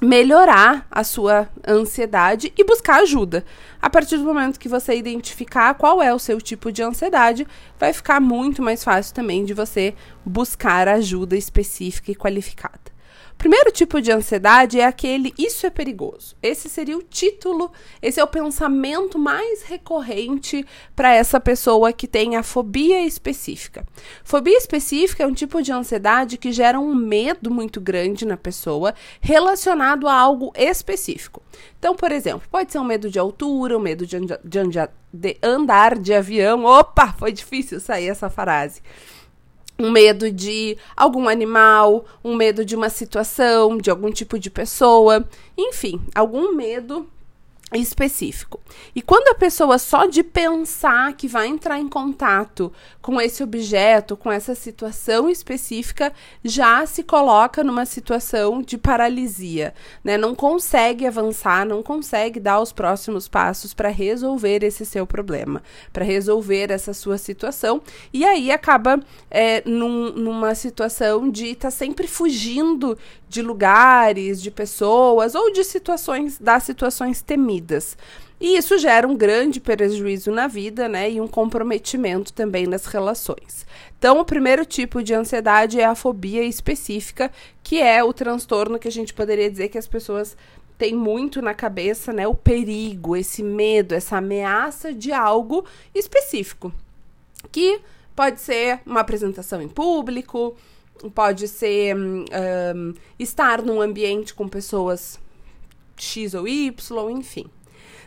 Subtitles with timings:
[0.00, 3.44] melhorar a sua ansiedade e buscar ajuda.
[3.80, 7.46] A partir do momento que você identificar qual é o seu tipo de ansiedade,
[7.78, 12.93] vai ficar muito mais fácil também de você buscar ajuda específica e qualificada.
[13.38, 16.34] Primeiro tipo de ansiedade é aquele isso é perigoso.
[16.42, 20.64] Esse seria o título, esse é o pensamento mais recorrente
[20.96, 23.86] para essa pessoa que tem a fobia específica.
[24.22, 28.94] Fobia específica é um tipo de ansiedade que gera um medo muito grande na pessoa
[29.20, 31.42] relacionado a algo específico.
[31.78, 35.98] Então, por exemplo, pode ser um medo de altura, um medo de, de, de andar
[35.98, 36.64] de avião.
[36.64, 38.80] Opa, foi difícil sair essa frase
[39.78, 45.24] um medo de algum animal, um medo de uma situação, de algum tipo de pessoa,
[45.56, 47.06] enfim, algum medo
[47.74, 48.60] específico.
[48.94, 52.72] E quando a pessoa só de pensar que vai entrar em contato
[53.02, 60.16] com esse objeto, com essa situação específica, já se coloca numa situação de paralisia, né?
[60.16, 66.04] Não consegue avançar, não consegue dar os próximos passos para resolver esse seu problema, para
[66.04, 67.82] resolver essa sua situação,
[68.12, 72.96] e aí acaba é, num, numa situação de estar tá sempre fugindo
[73.28, 77.63] de lugares, de pessoas ou de situações, das situações temidas.
[78.40, 81.10] E isso gera um grande prejuízo na vida, né?
[81.10, 83.66] E um comprometimento também nas relações.
[83.98, 87.30] Então, o primeiro tipo de ansiedade é a fobia específica,
[87.62, 90.36] que é o transtorno que a gente poderia dizer que as pessoas
[90.76, 92.26] têm muito na cabeça, né?
[92.26, 95.64] O perigo, esse medo, essa ameaça de algo
[95.94, 96.72] específico.
[97.50, 97.80] Que
[98.14, 100.56] pode ser uma apresentação em público,
[101.14, 105.18] pode ser um, estar num ambiente com pessoas
[105.96, 107.46] X ou Y, enfim.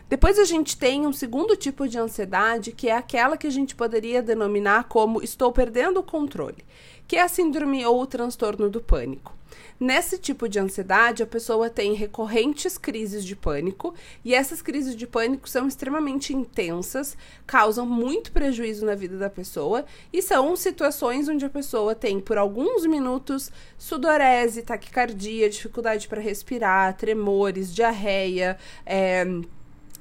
[0.08, 3.76] Depois a gente tem um segundo tipo de ansiedade, que é aquela que a gente
[3.76, 6.64] poderia denominar como estou perdendo o controle,
[7.06, 9.37] que é a síndrome ou o transtorno do pânico.
[9.80, 13.94] Nesse tipo de ansiedade, a pessoa tem recorrentes crises de pânico,
[14.24, 17.16] e essas crises de pânico são extremamente intensas,
[17.46, 22.36] causam muito prejuízo na vida da pessoa, e são situações onde a pessoa tem, por
[22.36, 29.24] alguns minutos, sudorese, taquicardia, dificuldade para respirar, tremores, diarreia, é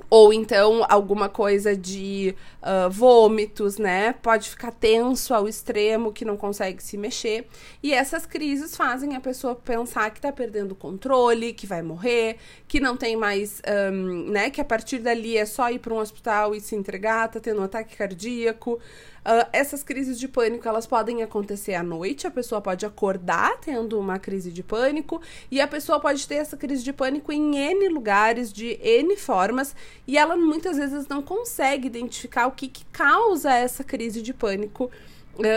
[0.10, 4.14] ou então alguma coisa de uh, vômitos, né?
[4.14, 7.48] Pode ficar tenso ao extremo que não consegue se mexer.
[7.84, 12.38] E essas crises fazem a pessoa pensar que tá perdendo o controle, que vai morrer,
[12.68, 14.50] que não tem mais, um, né?
[14.50, 17.60] Que a partir dali é só ir para um hospital e se entregar, tá tendo
[17.60, 18.80] um ataque cardíaco.
[19.28, 24.00] Uh, essas crises de pânico elas podem acontecer à noite, a pessoa pode acordar tendo
[24.00, 25.22] uma crise de pânico
[25.52, 29.76] e a pessoa pode ter essa crise de pânico em N lugares, de N formas,
[30.08, 34.90] e ela muitas vezes não consegue identificar o que, que causa essa crise de pânico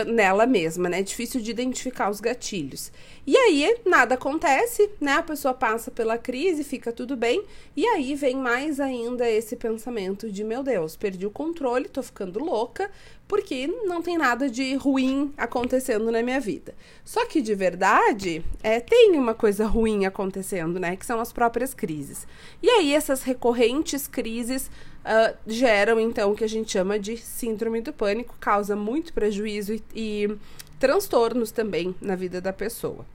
[0.07, 0.99] nela mesma, né?
[0.99, 2.91] É difícil de identificar os gatilhos.
[3.25, 5.13] E aí, nada acontece, né?
[5.13, 7.43] A pessoa passa pela crise, fica tudo bem,
[7.75, 12.39] e aí vem mais ainda esse pensamento de: meu Deus, perdi o controle, tô ficando
[12.39, 12.89] louca,
[13.27, 16.73] porque não tem nada de ruim acontecendo na minha vida.
[17.05, 20.95] Só que de verdade, é, tem uma coisa ruim acontecendo, né?
[20.95, 22.27] Que são as próprias crises.
[22.61, 24.69] E aí, essas recorrentes crises
[25.05, 29.73] uh, geram, então, o que a gente chama de síndrome do pânico, causa muito prejuízo
[29.73, 30.37] e, e
[30.79, 33.05] transtornos também na vida da pessoa.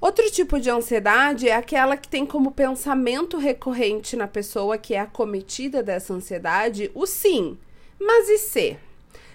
[0.00, 5.00] Outro tipo de ansiedade é aquela que tem como pensamento recorrente na pessoa que é
[5.00, 7.58] acometida dessa ansiedade o sim,
[8.00, 8.78] mas e se?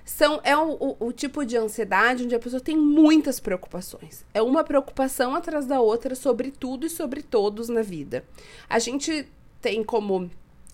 [0.03, 4.23] São, é o, o, o, tipo de ansiedade onde a pessoa tem muitas preocupações.
[4.33, 8.23] É uma preocupação atrás da outra sobre tudo e sobre todos na vida.
[8.69, 9.27] A gente
[9.59, 10.29] tem como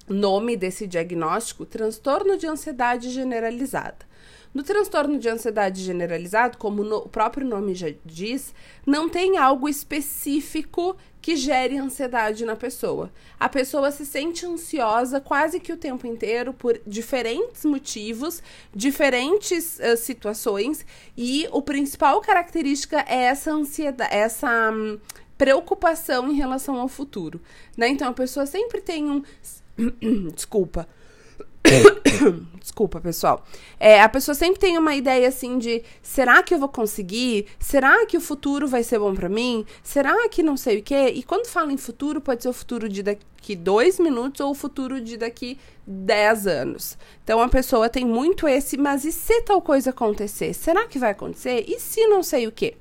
[0.10, 4.12] nome desse diagnóstico, transtorno de ansiedade generalizada.
[4.54, 8.54] No transtorno de ansiedade generalizado, como no, o próprio nome já diz,
[8.86, 13.10] não tem algo específico que gere ansiedade na pessoa.
[13.40, 18.44] A pessoa se sente ansiosa quase que o tempo inteiro por diferentes motivos,
[18.76, 25.00] diferentes uh, situações, e o principal característica é essa ansiedade, essa um,
[25.38, 27.40] preocupação em relação ao futuro,
[27.78, 27.88] né?
[27.88, 29.24] Então a pessoa sempre tem um
[30.34, 30.88] desculpa
[32.60, 33.46] Desculpa, pessoal.
[33.80, 37.48] É, a pessoa sempre tem uma ideia assim de: será que eu vou conseguir?
[37.60, 39.66] Será que o futuro vai ser bom para mim?
[39.84, 41.12] Será que não sei o quê?
[41.16, 44.56] E quando fala em futuro, pode ser o futuro de daqui dois minutos ou o
[44.56, 46.98] futuro de daqui dez anos.
[47.24, 50.54] Então a pessoa tem muito esse: mas e se tal coisa acontecer?
[50.54, 51.66] Será que vai acontecer?
[51.68, 52.76] E se não sei o quê?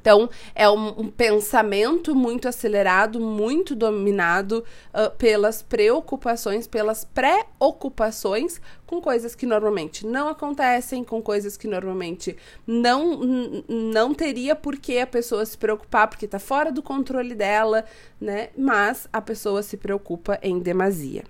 [0.00, 4.64] Então, é um, um, pensamento muito acelerado, muito dominado
[4.94, 12.36] uh, pelas preocupações, pelas preocupações com coisas que normalmente não acontecem, com coisas que normalmente
[12.66, 13.20] não,
[13.68, 17.84] não teria por que a pessoa se preocupar, porque está fora do controle dela,
[18.20, 18.48] né?
[18.56, 21.24] Mas a pessoa se preocupa em demasia.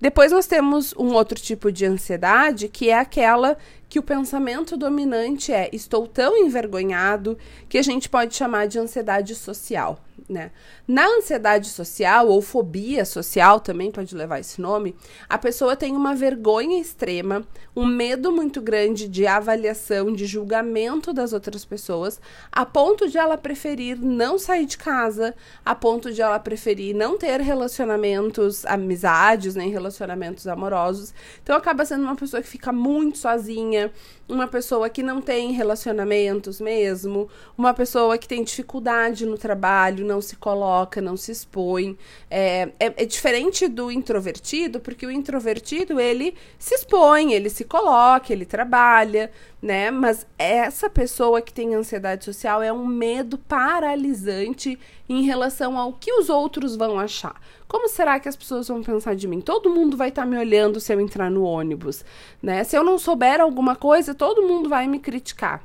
[0.00, 3.56] Depois nós temos um outro tipo de ansiedade, que é aquela
[3.88, 9.34] que o pensamento dominante é estou tão envergonhado que a gente pode chamar de ansiedade
[9.34, 10.50] social né?
[10.86, 14.94] Na ansiedade social ou fobia social também pode levar esse nome,
[15.28, 21.32] a pessoa tem uma vergonha extrema, um medo muito grande de avaliação, de julgamento das
[21.32, 22.20] outras pessoas,
[22.50, 25.34] a ponto de ela preferir não sair de casa,
[25.64, 31.12] a ponto de ela preferir não ter relacionamentos, amizades, nem relacionamentos amorosos.
[31.42, 33.92] Então acaba sendo uma pessoa que fica muito sozinha,
[34.28, 40.20] uma pessoa que não tem relacionamentos mesmo, uma pessoa que tem dificuldade no trabalho, não
[40.20, 41.96] se coloca, não se expõe.
[42.30, 48.32] É, é, é, diferente do introvertido, porque o introvertido ele se expõe, ele se coloca,
[48.32, 49.30] ele trabalha,
[49.60, 49.90] né?
[49.90, 56.12] Mas essa pessoa que tem ansiedade social é um medo paralisante em relação ao que
[56.12, 57.40] os outros vão achar.
[57.66, 59.40] Como será que as pessoas vão pensar de mim?
[59.40, 62.04] Todo mundo vai estar tá me olhando se eu entrar no ônibus,
[62.42, 62.62] né?
[62.64, 65.62] Se eu não souber alguma coisa, todo mundo vai me criticar.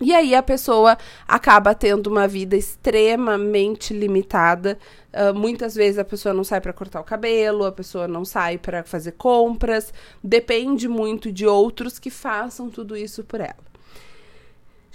[0.00, 0.96] E aí a pessoa
[1.26, 4.78] acaba tendo uma vida extremamente limitada.
[5.12, 8.58] Uh, muitas vezes a pessoa não sai para cortar o cabelo, a pessoa não sai
[8.58, 9.92] para fazer compras.
[10.22, 13.67] Depende muito de outros que façam tudo isso por ela.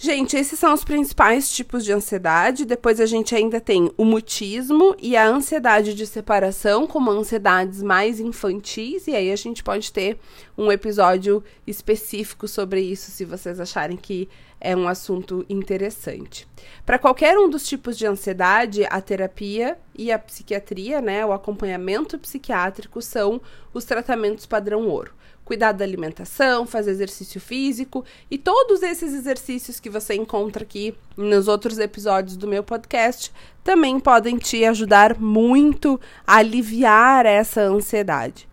[0.04, 2.66] Gente, esses são os principais tipos de ansiedade.
[2.66, 8.20] Depois a gente ainda tem o mutismo e a ansiedade de separação, como ansiedades mais
[8.20, 9.08] infantis.
[9.08, 10.20] E aí a gente pode ter
[10.58, 14.28] um episódio específico sobre isso, se vocês acharem que
[14.60, 16.46] é um assunto interessante.
[16.86, 22.20] Para qualquer um dos tipos de ansiedade, a terapia e a psiquiatria, né, o acompanhamento
[22.20, 23.40] psiquiátrico são
[23.74, 29.90] os tratamentos padrão ouro cuidar da alimentação, fazer exercício físico e todos esses exercícios que
[29.90, 33.32] você encontra aqui nos outros episódios do meu podcast
[33.64, 38.48] também podem te ajudar muito a aliviar essa ansiedade.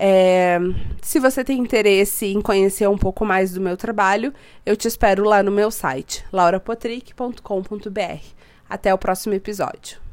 [0.00, 0.60] É,
[1.02, 4.32] se você tem interesse em conhecer um pouco mais do meu trabalho,
[4.64, 8.22] eu te espero lá no meu site, laurapotrick.com.br.
[8.70, 10.07] Até o próximo episódio.